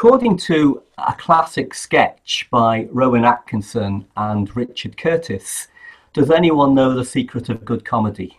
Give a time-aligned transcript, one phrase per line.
[0.00, 5.66] According to a classic sketch by Rowan Atkinson and Richard Curtis,
[6.12, 8.38] does anyone know the secret of good comedy?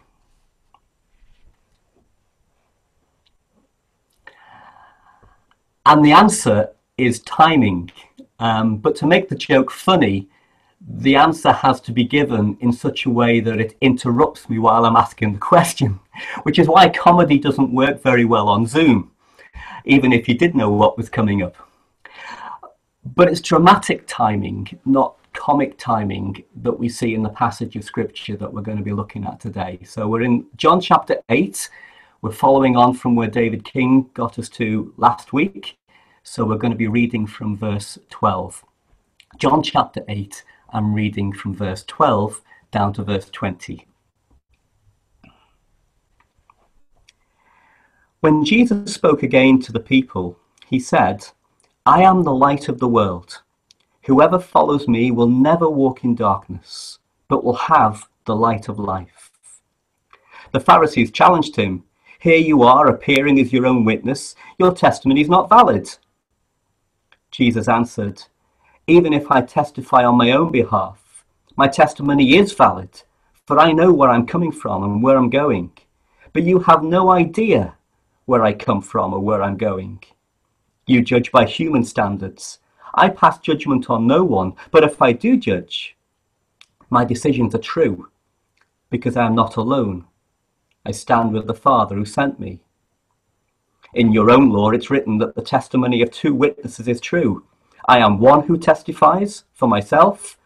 [5.86, 7.92] And the answer is timing.
[8.40, 10.30] Um, but to make the joke funny,
[10.80, 14.86] the answer has to be given in such a way that it interrupts me while
[14.86, 16.00] I'm asking the question,
[16.44, 19.12] which is why comedy doesn't work very well on Zoom,
[19.86, 21.56] even if you did know what was coming up.
[23.16, 28.36] But it's dramatic timing, not comic timing, that we see in the passage of scripture
[28.38, 29.80] that we're going to be looking at today.
[29.86, 31.70] So we're in John chapter 8.
[32.22, 35.78] We're following on from where David King got us to last week.
[36.24, 38.64] So we're going to be reading from verse 12.
[39.38, 40.44] John chapter 8,
[40.74, 42.42] I'm reading from verse 12
[42.72, 43.86] down to verse 20.
[48.22, 50.38] When Jesus spoke again to the people,
[50.68, 51.26] he said,
[51.86, 53.42] I am the light of the world.
[54.04, 59.32] Whoever follows me will never walk in darkness, but will have the light of life.
[60.52, 61.86] The Pharisees challenged him,
[62.20, 64.36] Here you are, appearing as your own witness.
[64.58, 65.90] Your testimony is not valid.
[67.32, 68.22] Jesus answered,
[68.86, 71.24] Even if I testify on my own behalf,
[71.56, 73.02] my testimony is valid,
[73.48, 75.72] for I know where I'm coming from and where I'm going.
[76.34, 77.78] But you have no idea
[78.30, 80.04] where I come from or where I'm going.
[80.86, 82.60] You judge by human standards.
[82.94, 85.98] I pass judgment on no one, but if I do judge,
[86.92, 88.10] my decisions are true,
[88.92, 90.06] because I am not alone.
[90.86, 92.62] I stand with the Father who sent me.
[93.96, 97.48] In your own law, it's written that the testimony of two witnesses is true.
[97.88, 100.38] I am one who testifies for myself.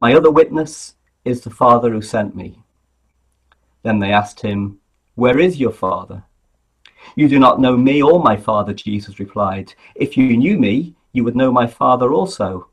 [0.00, 0.94] My other witness
[1.26, 2.62] is the Father who sent me.
[3.82, 4.78] Then they asked him,
[5.16, 6.24] Where is your Father?
[7.16, 9.74] You do not know me or my Father, Jesus replied.
[9.94, 12.68] If you knew me, you would know my Father also.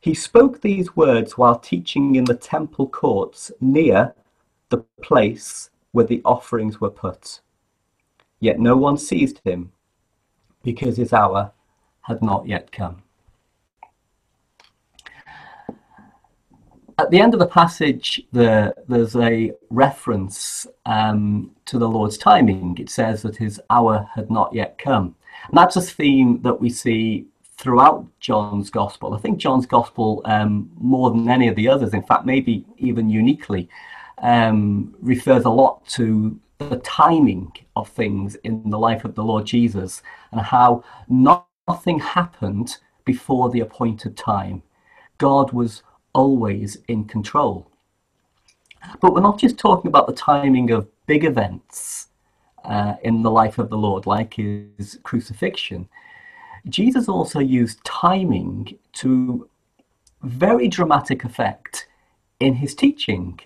[0.00, 4.14] He spoke these words while teaching in the temple courts near
[4.68, 7.40] the place where the offerings were put.
[8.40, 9.72] Yet no one seized him,
[10.62, 11.52] because his hour
[12.02, 13.03] had not yet come.
[16.98, 22.76] At the end of the passage, the, there's a reference um, to the Lord's timing.
[22.78, 25.16] It says that his hour had not yet come.
[25.48, 29.14] And that's a theme that we see throughout John's Gospel.
[29.14, 33.10] I think John's Gospel, um, more than any of the others, in fact, maybe even
[33.10, 33.68] uniquely,
[34.18, 39.46] um, refers a lot to the timing of things in the life of the Lord
[39.46, 44.62] Jesus and how nothing happened before the appointed time.
[45.18, 45.82] God was
[46.14, 47.70] always in control.
[49.00, 52.08] But we're not just talking about the timing of big events
[52.64, 55.88] uh, in the life of the Lord, like his crucifixion.
[56.68, 59.48] Jesus also used timing to
[60.22, 61.86] very dramatic effect
[62.40, 63.38] in his teaching.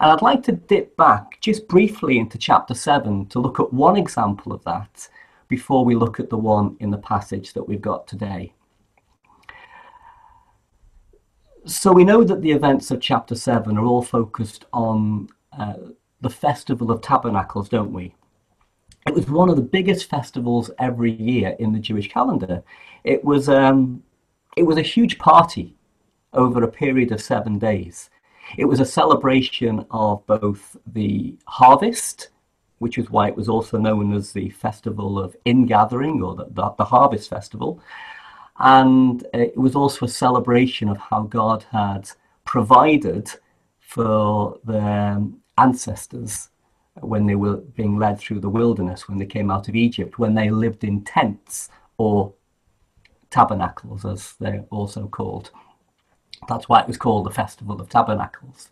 [0.00, 3.96] And I'd like to dip back just briefly into chapter 7 to look at one
[3.96, 5.08] example of that
[5.48, 8.52] before we look at the one in the passage that we've got today.
[11.66, 15.74] So we know that the events of chapter 7 are all focused on uh,
[16.20, 18.14] the Festival of Tabernacles, don't we?
[19.06, 22.62] It was one of the biggest festivals every year in the Jewish calendar.
[23.02, 24.02] It was, um,
[24.58, 25.74] it was a huge party
[26.34, 28.10] over a period of seven days.
[28.58, 32.28] It was a celebration of both the harvest,
[32.78, 36.74] which is why it was also known as the Festival of Ingathering or the, the,
[36.76, 37.80] the Harvest Festival.
[38.58, 42.10] And uh, it was also a celebration of how God had
[42.44, 43.30] provided
[43.80, 46.50] for their um, ancestors
[47.00, 50.34] when they were being led through the wilderness, when they came out of Egypt, when
[50.34, 52.32] they lived in tents or
[53.30, 55.50] tabernacles, as they're also called.
[56.48, 58.70] That's why it was called the Festival of Tabernacles.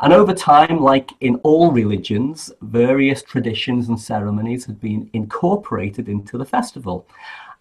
[0.00, 6.36] And over time, like in all religions, various traditions and ceremonies had been incorporated into
[6.36, 7.06] the festival.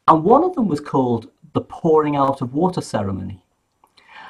[0.07, 3.43] And one of them was called the pouring out of water ceremony.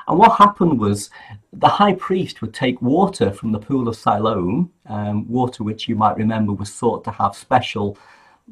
[0.08, 1.10] And what happened was
[1.52, 5.96] the high priest would take water from the pool of Siloam, um, water which you
[5.96, 7.98] might remember was thought to have special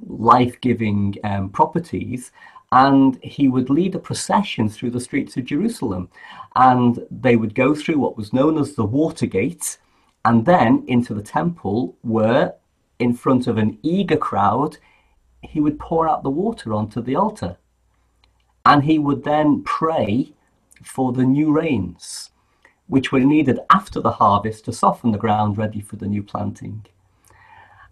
[0.07, 2.31] life giving um, properties,
[2.71, 6.09] and he would lead a procession through the streets of Jerusalem.
[6.55, 9.77] And they would go through what was known as the water gate,
[10.25, 12.55] and then into the temple, where
[12.97, 14.77] in front of an eager crowd,
[15.43, 17.57] he would pour out the water onto the altar.
[18.65, 20.33] And he would then pray
[20.83, 22.31] for the new rains,
[22.87, 26.85] which were needed after the harvest to soften the ground ready for the new planting.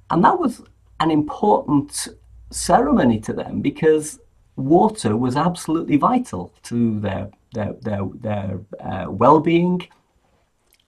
[0.10, 0.62] And that was
[1.00, 2.08] an important
[2.50, 4.20] ceremony to them because
[4.56, 9.88] water was absolutely vital to their their their, their uh, well-being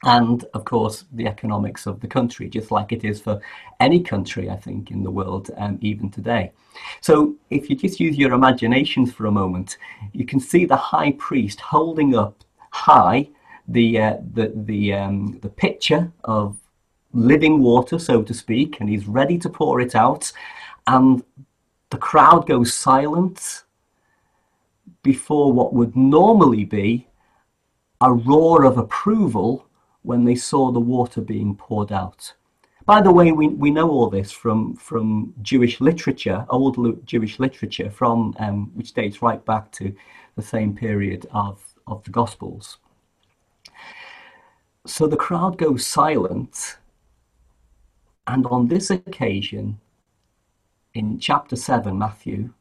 [0.04, 3.42] and of course the economics of the country just like it is for
[3.80, 6.52] any country i think in the world um, even today.
[7.02, 9.78] So if you just use your imaginations for a moment
[10.12, 13.30] you can see the high priest holding up high
[13.68, 16.58] the uh, the the um, the pitcher of
[17.14, 20.32] living water so to speak and he's ready to pour it out.
[20.88, 21.24] And
[21.90, 23.64] the crowd goes silent
[25.04, 27.08] before what would normally be
[28.02, 29.68] a roar of approval
[30.04, 32.34] when they saw the water being poured out.
[32.86, 37.90] By the way, we, we know all this from, from Jewish literature, old Jewish literature,
[37.90, 39.96] from um, which dates right back to
[40.36, 42.78] the same period of, of the Gospels.
[44.86, 46.78] So the crowd goes silent,
[48.28, 49.80] and on this occasion,
[50.94, 52.54] in chapter 7, Matthew,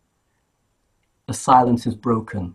[1.27, 2.55] the silence is broken,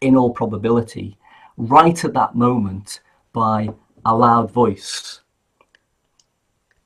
[0.00, 1.18] in all probability,
[1.58, 3.00] right at that moment
[3.32, 3.68] by
[4.08, 5.20] a loud voice.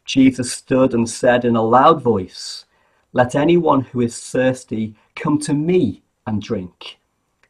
[0.05, 2.65] Jesus stood and said in a loud voice,
[3.13, 6.99] Let anyone who is thirsty come to me and drink.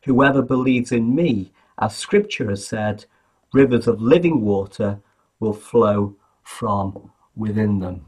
[0.04, 3.06] Whoever believes in me, as scripture has said,
[3.54, 5.00] rivers of living water
[5.40, 8.04] will flow from within them.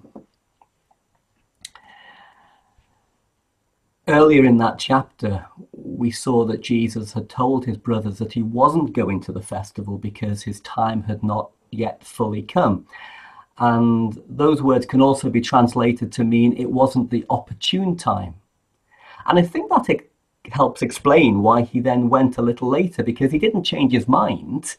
[4.07, 5.47] Earlier in that chapter,
[5.85, 9.99] we saw that Jesus had told his brothers that he wasn't going to the festival
[9.99, 12.87] because his time had not yet fully come.
[13.59, 18.35] And those words can also be translated to mean it wasn't the opportune time.
[19.27, 20.11] And I think that it
[20.51, 24.77] helps explain why he then went a little later because he didn't change his mind.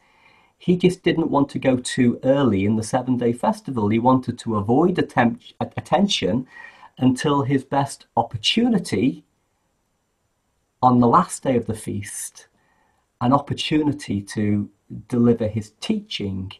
[0.57, 3.89] He just didn't want to go too early in the seven day festival.
[3.89, 6.47] He wanted to avoid attention
[6.97, 9.23] until his best opportunity
[10.85, 12.47] on the last day of the feast,
[13.19, 14.69] an opportunity to
[15.07, 16.51] deliver his teaching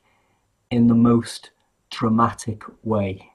[0.72, 1.52] in the most
[1.92, 3.32] dramatic way.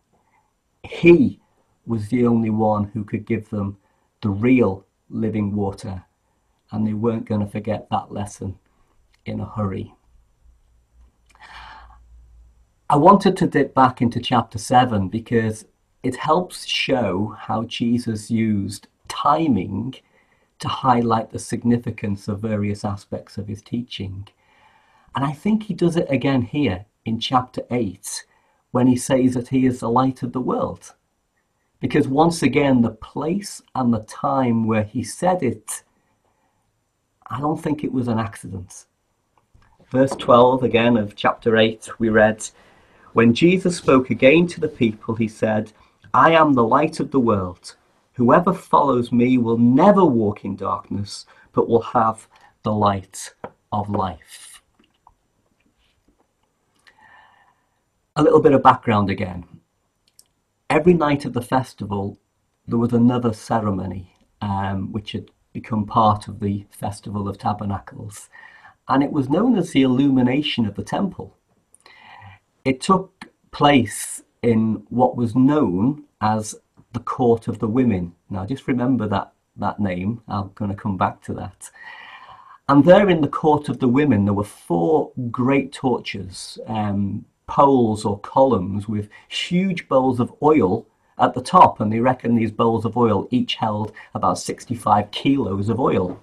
[0.82, 1.40] He
[1.87, 3.76] was the only one who could give them
[4.20, 6.02] the real living water,
[6.72, 8.58] and they weren't going to forget that lesson
[9.26, 9.94] in a hurry.
[12.88, 15.66] I wanted to dip back into chapter 7 because
[16.02, 19.94] it helps show how Jesus used timing
[20.61, 24.29] to highlight the significance of various aspects of his teaching.
[25.15, 28.25] And I think he does it again here in chapter 8
[28.71, 30.95] when he says that he is the light of the world.
[31.81, 35.83] Because once again, the place and the time where he said it,
[37.29, 38.85] I don't think it was an accident.
[39.91, 42.49] Verse 12 again of chapter 8, we read,
[43.15, 45.73] When Jesus spoke again to the people, he said,
[46.12, 47.77] I am the light of the world.
[48.15, 52.29] Whoever follows me will never walk in darkness, but will have
[52.62, 53.35] the light
[53.73, 54.61] of life.
[58.17, 59.45] A little bit of background again.
[60.69, 62.19] Every night of the festival,
[62.67, 68.29] there was another ceremony um, which had become part of the Festival of Tabernacles,
[68.89, 71.37] and it was known as the illumination of the temple.
[72.65, 76.55] It took place in what was known as
[76.92, 78.14] the Court of the Women.
[78.28, 80.22] Now, just remember that, that name.
[80.28, 81.70] I'm going to come back to that.
[82.68, 88.04] And there in the Court of the Women, there were four great torches, um, poles
[88.04, 90.87] or columns with huge bowls of oil
[91.18, 91.80] at the top.
[91.80, 96.20] And they reckon these bowls of oil each held about 65 kilos of oil.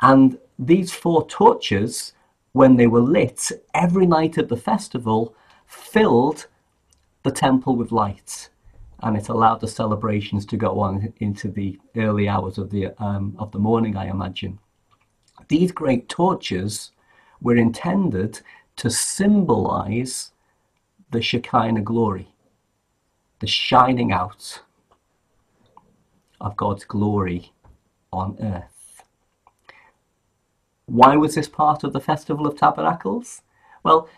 [0.00, 2.12] And these four torches,
[2.52, 5.34] when they were lit every night of the festival,
[5.66, 6.46] filled
[7.22, 8.48] the temple with light,
[9.00, 13.36] and it allowed the celebrations to go on into the early hours of the um,
[13.38, 13.96] of the morning.
[13.96, 14.58] I imagine
[15.48, 16.90] these great torches
[17.40, 18.40] were intended
[18.76, 20.32] to symbolize
[21.10, 22.28] the Shekinah glory,
[23.40, 24.62] the shining out
[26.40, 27.52] of God's glory
[28.12, 29.02] on earth.
[30.86, 33.42] Why was this part of the Festival of Tabernacles?
[33.82, 34.08] Well,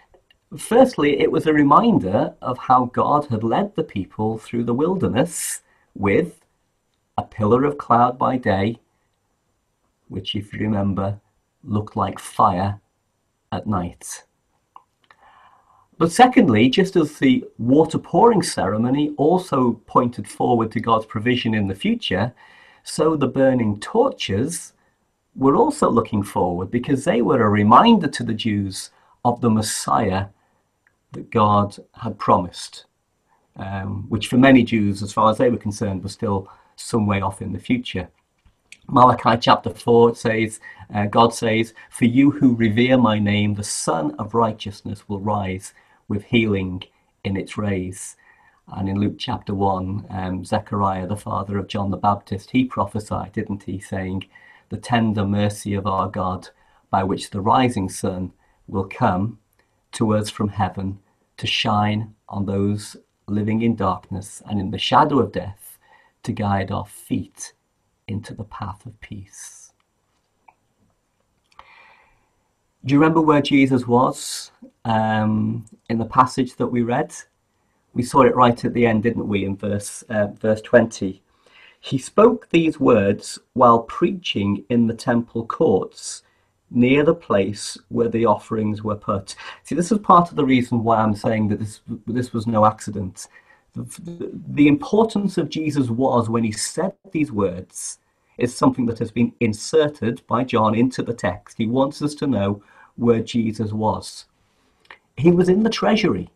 [0.59, 5.63] Firstly, it was a reminder of how God had led the people through the wilderness
[5.95, 6.41] with
[7.17, 8.81] a pillar of cloud by day,
[10.09, 11.21] which, if you remember,
[11.63, 12.81] looked like fire
[13.53, 14.25] at night.
[15.99, 21.69] But secondly, just as the water pouring ceremony also pointed forward to God's provision in
[21.69, 22.35] the future,
[22.83, 24.73] so the burning torches
[25.37, 28.91] were also looking forward because they were a reminder to the Jews
[29.25, 30.27] of the Messiah
[31.13, 32.85] that God had promised,
[33.57, 37.21] um, which for many Jews, as far as they were concerned, was still some way
[37.21, 38.09] off in the future.
[38.89, 40.61] Malachi chapter 4 says,
[40.93, 45.73] uh, God says, For you who revere my name, the Sun of righteousness will rise
[46.09, 46.83] with healing
[47.25, 48.17] in its rays.
[48.69, 53.33] And in Luke chapter 1, um, Zechariah, the father of John the Baptist, he prophesied,
[53.33, 54.27] didn't he, saying,
[54.69, 56.49] The tender mercy of our God,
[56.89, 58.33] by which the rising sun
[58.67, 59.39] will come
[59.93, 60.99] to us from heaven
[61.37, 65.79] to shine on those living in darkness and in the shadow of death,
[66.23, 67.55] to guide our feet
[68.09, 69.73] into the path of peace.
[72.85, 74.53] Do you remember where Jesus was
[74.85, 77.15] um, in the passage that we read?
[77.93, 81.23] We saw it right at the end, didn't we, in verse, uh, verse 20?
[81.81, 86.23] He spoke these words while preaching in the temple courts
[86.71, 89.35] near the place where the offerings were put.
[89.65, 92.65] See, this is part of the reason why I'm saying that this, this was no
[92.65, 93.27] accident.
[93.75, 97.99] The, the importance of Jesus was when he said these words
[98.39, 101.59] is something that has been inserted by John into the text.
[101.59, 102.63] He wants us to know
[102.97, 104.27] where Jesus was.
[105.17, 106.31] He was in the treasury,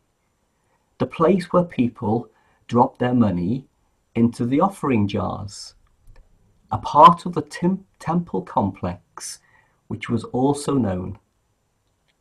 [0.98, 2.28] the place where people
[2.66, 3.66] dropped their money
[4.14, 5.74] into the offering jars,
[6.70, 9.40] a part of the temple complex
[9.88, 11.18] which was also known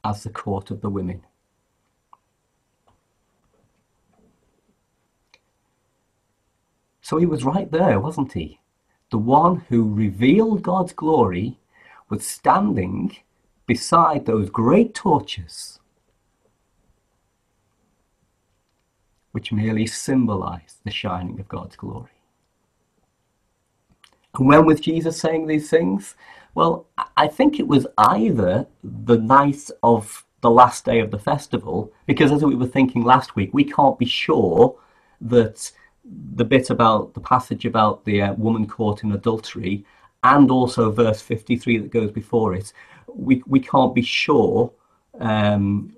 [0.03, 1.23] as the Court of the Women.
[7.01, 8.59] So he was right there, wasn't he?
[9.11, 11.59] The one who revealed God's glory
[12.09, 13.15] was standing
[13.65, 15.79] beside those great torches,
[19.31, 22.09] which merely symbolized the shining of God's glory.
[24.35, 26.15] And when was Jesus saying these things?
[26.55, 31.91] Well, I think it was either the night of the last day of the festival,
[32.05, 34.77] because as we were thinking last week, we can't be sure
[35.21, 35.71] that
[36.35, 39.85] the bit about the passage about the uh, woman caught in adultery
[40.23, 42.73] and also verse 53 that goes before it,
[43.07, 44.71] we, we can't be sure
[45.19, 45.95] um,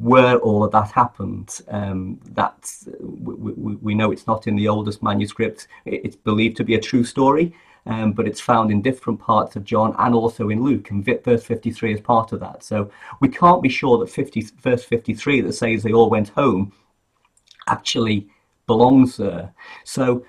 [0.00, 1.60] where all of that happened.
[1.68, 5.68] Um, that's, we, we, we, know it's not in the oldest manuscript.
[5.84, 7.54] It's believed to be a true story,
[7.86, 11.44] um, but it's found in different parts of John and also in Luke, and verse
[11.44, 12.64] 53 is part of that.
[12.64, 12.90] So
[13.20, 16.72] we can't be sure that 50, verse 53 that says they all went home
[17.68, 18.28] actually
[18.66, 19.52] belongs there.
[19.84, 20.24] So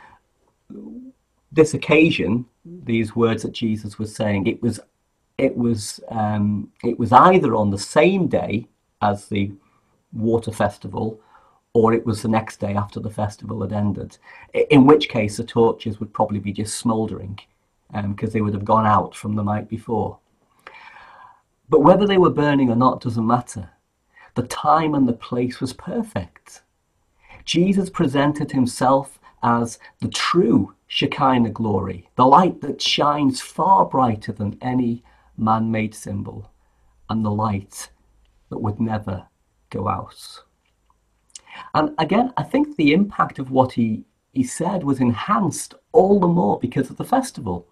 [1.52, 4.80] this occasion, these words that Jesus was saying, it was
[5.38, 8.68] it was um, it was either on the same day
[9.02, 9.52] as the
[10.14, 11.20] water festival
[11.78, 14.18] or it was the next day after the festival had ended,
[14.72, 17.40] in which case the torches would probably be just smouldering
[17.92, 20.18] because um, they would have gone out from the night before.
[21.70, 23.70] But whether they were burning or not doesn't matter.
[24.34, 26.64] The time and the place was perfect.
[27.46, 34.58] Jesus presented himself as the true Shekinah glory, the light that shines far brighter than
[34.64, 35.04] any
[35.38, 36.50] man made symbol,
[37.08, 37.92] and the light
[38.50, 39.28] that would never
[39.70, 40.42] go out.
[41.74, 46.28] And again, I think the impact of what he, he said was enhanced all the
[46.28, 47.68] more because of the festival.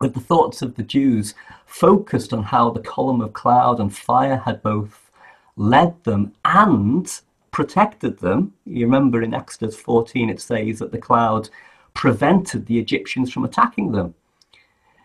[0.00, 1.34] With the thoughts of the Jews
[1.66, 5.10] focused on how the column of cloud and fire had both
[5.56, 8.54] led them and protected them.
[8.64, 11.50] You remember in Exodus 14 it says that the cloud
[11.94, 14.14] prevented the Egyptians from attacking them.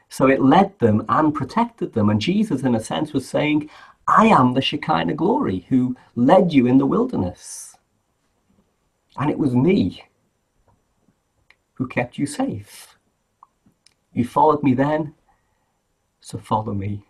[0.10, 2.10] So it led them and protected them.
[2.10, 3.70] And Jesus, in a sense, was saying,
[4.08, 7.75] I am the Shekinah glory who led you in the wilderness.
[9.18, 10.04] And it was me
[11.74, 12.98] who kept you safe.
[14.14, 15.14] You followed me then,
[16.22, 17.06] so follow me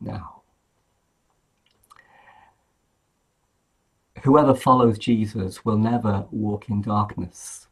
[0.00, 0.42] now.
[4.22, 7.68] Whoever follows Jesus will never walk in darkness.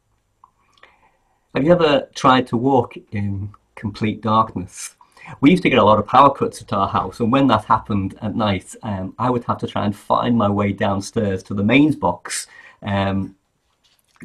[1.54, 4.96] Have you ever tried to walk in complete darkness?
[5.40, 7.64] we used to get a lot of power cuts at our house, and when that
[7.64, 11.54] happened at night, um, I would have to try and find my way downstairs to
[11.54, 12.46] the mains box
[12.82, 13.36] um,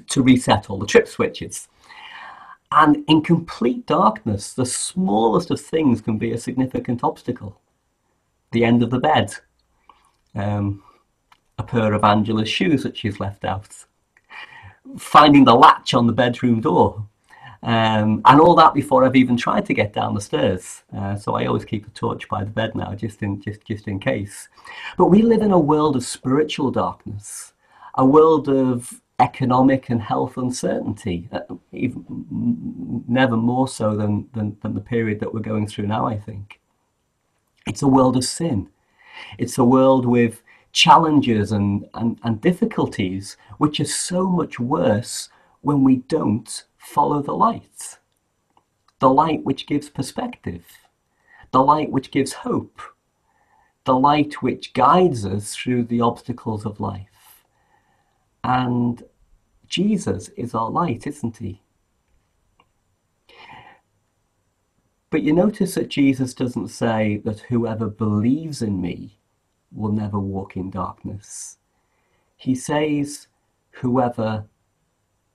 [0.09, 1.67] to reset all the trip switches.
[2.71, 7.59] And in complete darkness, the smallest of things can be a significant obstacle.
[8.51, 9.35] The end of the bed,
[10.33, 10.83] um,
[11.59, 13.85] a pair of Angela's shoes that she's left out,
[14.97, 17.07] finding the latch on the bedroom door,
[17.61, 20.83] um, and all that before I've even tried to get down the stairs.
[20.95, 23.87] Uh, so I always keep a torch by the bed now, just in just just
[23.87, 24.49] in case.
[24.97, 27.52] But we live in a world of spiritual darkness,
[27.95, 32.03] a world of economic and health uncertainty, uh, even
[33.07, 36.05] never more so than, than than the period that we're going through now.
[36.07, 36.59] I think
[37.67, 38.69] it's a world of sin.
[39.37, 45.29] It's a world with challenges and, and, and difficulties, which are so much worse
[45.61, 47.99] when we don't follow the light.
[48.99, 50.65] The light which gives perspective,
[51.51, 52.81] the light which gives hope,
[53.85, 57.12] the light which guides us through the obstacles of life.
[58.43, 59.03] And
[59.67, 61.61] Jesus is our light, isn't he?
[65.09, 69.19] But you notice that Jesus doesn't say that whoever believes in me
[69.71, 71.57] will never walk in darkness.
[72.35, 73.27] He says,
[73.71, 74.45] whoever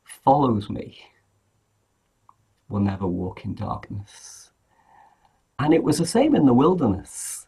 [0.05, 0.99] follows me
[2.69, 4.51] will never walk in darkness.
[5.59, 7.47] And it was the same in the wilderness.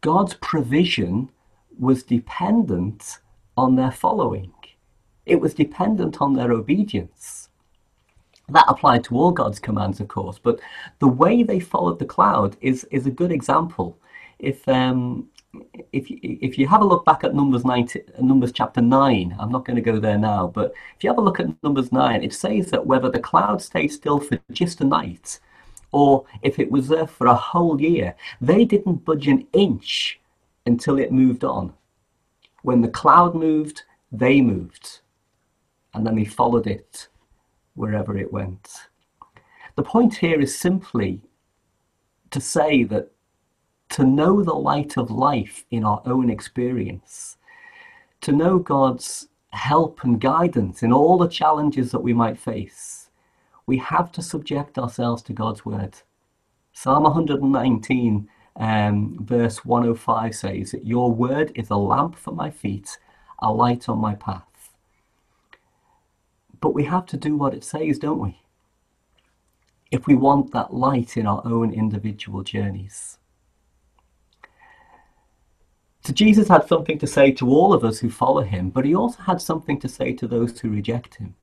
[0.00, 1.30] God's provision
[1.78, 3.18] was dependent
[3.56, 4.52] on their following,
[5.26, 7.48] it was dependent on their obedience.
[8.48, 10.60] That applied to all God's commands, of course, but
[10.98, 13.98] the way they followed the cloud is, is a good example.
[14.38, 15.28] If um,
[15.92, 19.52] if you, if you have a look back at Numbers 90, Numbers chapter 9, I'm
[19.52, 22.22] not going to go there now, but if you have a look at Numbers 9,
[22.22, 25.38] it says that whether the cloud stayed still for just a night
[25.94, 30.20] or if it was there for a whole year, they didn't budge an inch
[30.66, 31.72] until it moved on.
[32.62, 35.00] When the cloud moved, they moved,
[35.94, 37.08] and then they followed it
[37.74, 38.68] wherever it went.
[39.76, 41.22] The point here is simply
[42.30, 43.10] to say that
[43.90, 47.36] to know the light of life in our own experience,
[48.20, 53.10] to know God's help and guidance in all the challenges that we might face,
[53.66, 55.96] we have to subject ourselves to God's word.
[56.72, 62.98] Psalm 119, um, verse 105 says that your word is a lamp for my feet,
[63.40, 64.53] a light on my path.
[66.64, 68.40] But we have to do what it says, don't we?
[69.90, 73.18] If we want that light in our own individual journeys.
[76.06, 78.94] So Jesus had something to say to all of us who follow him, but he
[78.94, 81.34] also had something to say to those who reject him.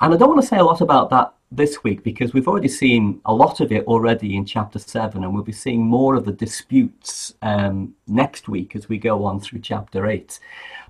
[0.00, 2.68] And I don't want to say a lot about that this week because we've already
[2.68, 6.24] seen a lot of it already in chapter 7, and we'll be seeing more of
[6.24, 10.38] the disputes um, next week as we go on through chapter 8.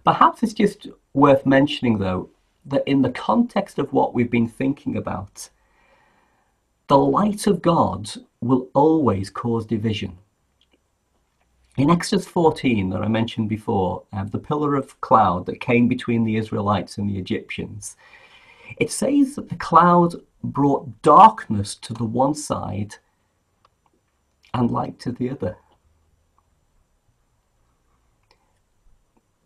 [0.05, 2.29] Perhaps it's just worth mentioning, though,
[2.67, 5.49] that in the context of what we've been thinking about,
[6.89, 10.19] the light of God will always cause division.
[11.77, 16.25] In Exodus 14, that I mentioned before, uh, the pillar of cloud that came between
[16.25, 17.97] the Israelites and the Egyptians,
[18.79, 22.97] it says that the cloud brought darkness to the one side
[24.55, 25.57] and light to the other.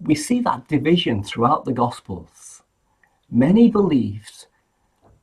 [0.01, 2.50] We see that division throughout the Gospels.
[3.31, 4.47] Many believed,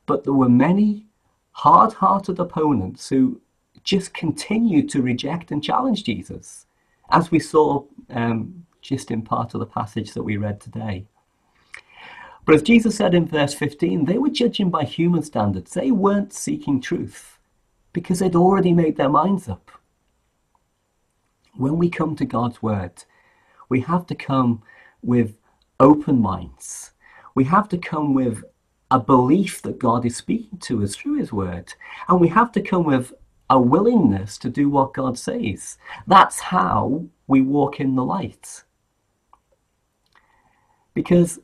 [0.06, 1.08] but there were many
[1.52, 3.42] hard hearted opponents who
[3.84, 6.66] just continued to reject and challenge Jesus
[7.10, 11.06] as we saw um, just in part of the passage that we read today.
[12.46, 15.74] But as Jesus said in verse 15, they were judging by human standards.
[15.74, 17.40] They weren't seeking truth
[17.92, 19.72] because they'd already made their minds up.
[21.56, 23.04] When we come to God's word,
[23.68, 24.62] we have to come
[25.02, 25.38] with
[25.80, 26.92] open minds.
[27.38, 28.44] We have to come with
[28.90, 31.72] a belief that God is speaking to us through his word.
[32.10, 33.14] And we have to come with
[33.52, 35.78] a willingness to do what God says.
[36.08, 38.64] That's how we walk in the light.
[40.96, 41.38] Because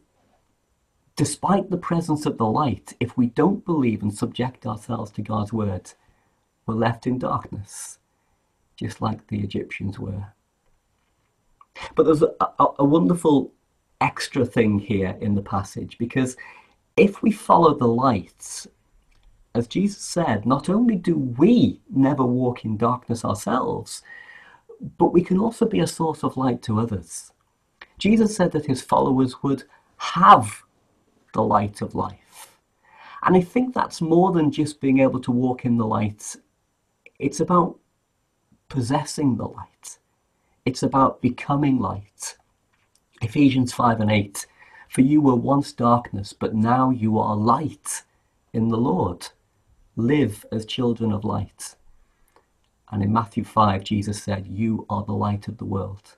[1.16, 5.54] despite the presence of the light, if we don't believe and subject ourselves to God's
[5.54, 5.92] word,
[6.66, 8.00] we're left in darkness,
[8.78, 10.26] just like the Egyptians were.
[11.94, 13.53] But there's a, a, a wonderful
[14.04, 16.36] extra thing here in the passage because
[16.98, 18.68] if we follow the lights,
[19.56, 24.04] as Jesus said, not only do we never walk in darkness ourselves,
[24.98, 27.32] but we can also be a source of light to others.
[27.98, 29.64] Jesus said that his followers would
[29.98, 30.64] have
[31.34, 32.60] the light of life.
[33.24, 36.36] And I think that's more than just being able to walk in the light.
[37.20, 37.80] It's about
[38.68, 40.00] possessing the light.
[40.66, 42.38] It's about becoming light.
[43.24, 44.46] Ephesians 5 and 8.
[44.90, 48.04] For you were once darkness, but now you are light
[48.52, 49.30] in the Lord
[49.96, 51.76] live as children of light.
[52.92, 56.18] And in Matthew 5, Jesus said, You are the light of the world.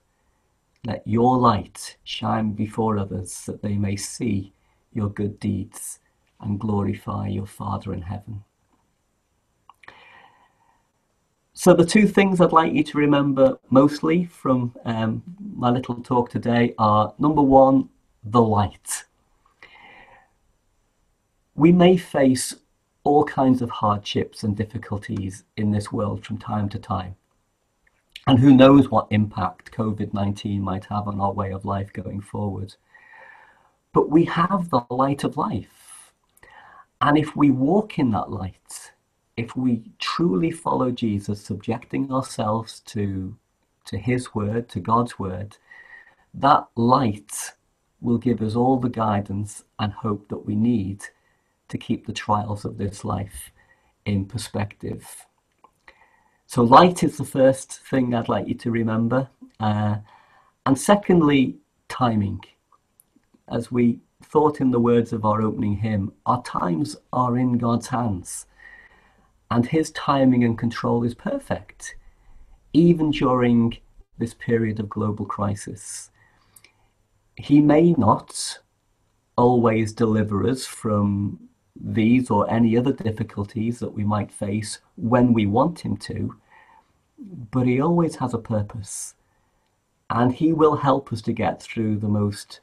[0.83, 4.53] Let your light shine before others that they may see
[4.91, 5.99] your good deeds
[6.41, 8.44] and glorify your Father in heaven.
[11.57, 15.23] So, the two things I'd like you to remember mostly from um,
[15.55, 17.87] my little talk today are number one,
[18.25, 19.05] the light.
[21.55, 22.53] We may face
[23.05, 27.15] all kinds of hardships and difficulties in this world from time to time.
[28.27, 32.19] And who knows what impact COVID 19 might have on our way of life going
[32.19, 32.75] forward.
[33.93, 36.11] But we have the light of life.
[36.99, 38.91] And if we walk in that light,
[39.37, 43.35] if we truly follow Jesus, subjecting ourselves to,
[43.85, 45.57] to His word, to God's word,
[46.33, 47.53] that light
[48.01, 51.03] will give us all the guidance and hope that we need
[51.67, 53.51] to keep the trials of this life
[54.05, 55.25] in perspective.
[56.47, 59.29] So, light is the first thing I'd like you to remember.
[59.59, 59.97] Uh,
[60.65, 61.57] and secondly,
[61.89, 62.41] timing.
[63.47, 67.87] As we thought in the words of our opening hymn, our times are in God's
[67.87, 68.45] hands,
[69.51, 71.95] and His timing and control is perfect,
[72.73, 73.77] even during
[74.17, 76.09] this period of global crisis.
[77.37, 78.59] He may not
[79.37, 81.39] always deliver us from
[81.75, 86.35] these or any other difficulties that we might face when we want Him to,
[87.51, 89.15] but He always has a purpose.
[90.09, 92.61] And He will help us to get through the most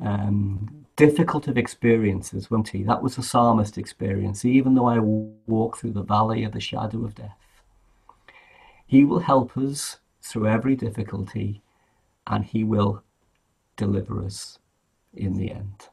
[0.00, 2.82] um, difficult of experiences, won't He?
[2.82, 4.44] That was a psalmist experience.
[4.44, 7.38] Even though I walk through the valley of the shadow of death,
[8.86, 11.62] He will help us through every difficulty
[12.26, 13.02] and He will
[13.76, 14.58] deliver us
[15.14, 15.88] in the end.